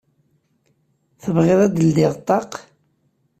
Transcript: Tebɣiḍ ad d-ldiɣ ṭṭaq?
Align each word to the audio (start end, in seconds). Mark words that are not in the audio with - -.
Tebɣiḍ 1.21 1.59
ad 1.65 1.71
d-ldiɣ 1.75 2.11
ṭṭaq? 2.19 2.51